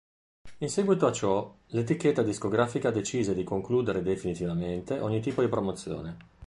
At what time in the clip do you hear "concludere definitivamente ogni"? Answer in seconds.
3.43-5.19